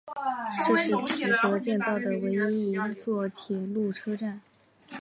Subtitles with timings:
[0.65, 4.41] 这是皮泽建造的唯一一座铁路车站。